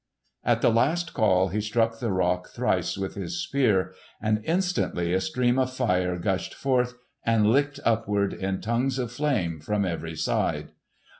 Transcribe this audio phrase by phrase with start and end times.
[0.43, 5.21] At the last call he struck the rock thrice with his Spear, and instantly a
[5.21, 10.71] stream of fire gushed forth and licked upward in tongues of flame from every side.